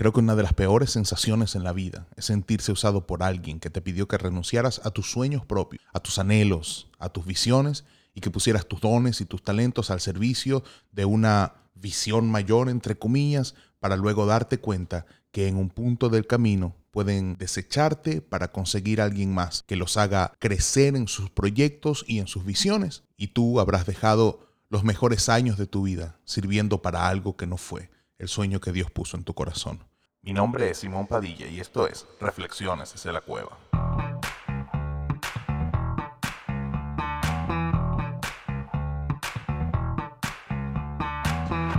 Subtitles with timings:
[0.00, 3.60] Creo que una de las peores sensaciones en la vida es sentirse usado por alguien
[3.60, 7.84] que te pidió que renunciaras a tus sueños propios, a tus anhelos, a tus visiones
[8.14, 12.96] y que pusieras tus dones y tus talentos al servicio de una visión mayor, entre
[12.96, 19.02] comillas, para luego darte cuenta que en un punto del camino pueden desecharte para conseguir
[19.02, 23.02] a alguien más que los haga crecer en sus proyectos y en sus visiones.
[23.18, 27.58] Y tú habrás dejado los mejores años de tu vida sirviendo para algo que no
[27.58, 29.89] fue el sueño que Dios puso en tu corazón.
[30.22, 33.56] Mi nombre es Simón Padilla y esto es Reflexiones desde la Cueva.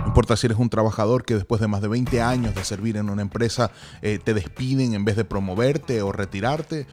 [0.04, 3.10] Importa si eres un trabajador que después de más de 20 años de servir en
[3.10, 3.70] una empresa
[4.02, 6.88] eh, te despiden en vez de promoverte o retirarte.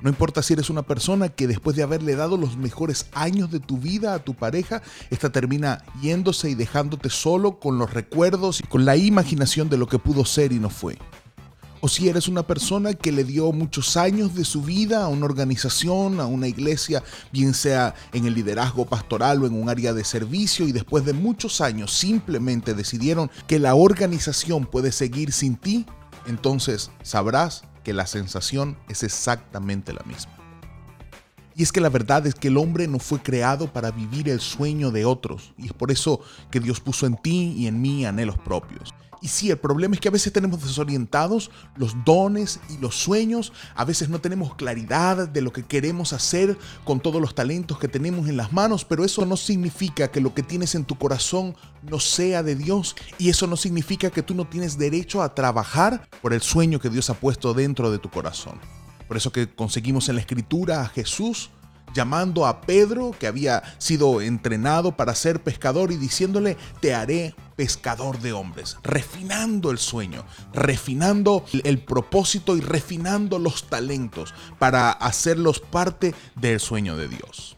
[0.00, 3.58] No importa si eres una persona que después de haberle dado los mejores años de
[3.58, 4.80] tu vida a tu pareja,
[5.10, 9.88] esta termina yéndose y dejándote solo con los recuerdos y con la imaginación de lo
[9.88, 10.98] que pudo ser y no fue.
[11.80, 15.26] O si eres una persona que le dio muchos años de su vida a una
[15.26, 17.02] organización, a una iglesia,
[17.32, 21.12] bien sea en el liderazgo pastoral o en un área de servicio, y después de
[21.12, 25.86] muchos años simplemente decidieron que la organización puede seguir sin ti,
[26.26, 30.32] entonces sabrás que la sensación es exactamente la misma.
[31.56, 34.40] Y es que la verdad es que el hombre no fue creado para vivir el
[34.40, 35.54] sueño de otros.
[35.56, 38.92] Y es por eso que Dios puso en ti y en mí anhelos propios.
[39.20, 43.52] Y sí, el problema es que a veces tenemos desorientados los dones y los sueños,
[43.74, 47.88] a veces no tenemos claridad de lo que queremos hacer con todos los talentos que
[47.88, 51.56] tenemos en las manos, pero eso no significa que lo que tienes en tu corazón
[51.82, 56.08] no sea de Dios y eso no significa que tú no tienes derecho a trabajar
[56.22, 58.60] por el sueño que Dios ha puesto dentro de tu corazón.
[59.08, 61.50] Por eso que conseguimos en la escritura a Jesús
[61.94, 68.20] llamando a Pedro, que había sido entrenado para ser pescador, y diciéndole, te haré pescador
[68.20, 76.14] de hombres, refinando el sueño, refinando el propósito y refinando los talentos para hacerlos parte
[76.36, 77.57] del sueño de Dios.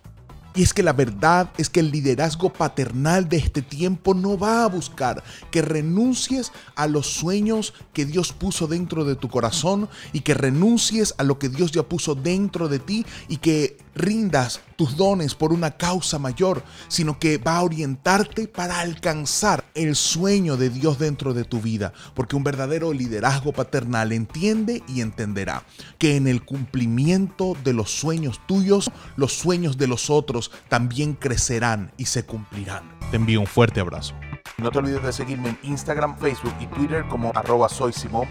[0.55, 4.65] Y es que la verdad es que el liderazgo paternal de este tiempo no va
[4.65, 5.23] a buscar
[5.53, 11.15] que renuncies a los sueños que Dios puso dentro de tu corazón y que renuncies
[11.19, 15.53] a lo que Dios ya puso dentro de ti y que rindas tus dones por
[15.53, 21.35] una causa mayor, sino que va a orientarte para alcanzar el sueño de Dios dentro
[21.35, 25.65] de tu vida, porque un verdadero liderazgo paternal entiende y entenderá
[25.99, 31.93] que en el cumplimiento de los sueños tuyos, los sueños de los otros también crecerán
[31.97, 32.99] y se cumplirán.
[33.11, 34.15] Te envío un fuerte abrazo.
[34.59, 38.29] No te olvides de seguirme en Instagram, Facebook y Twitter como arroba soy Simón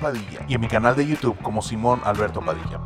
[0.48, 2.80] y en mi canal de YouTube como Simón Alberto Padilla.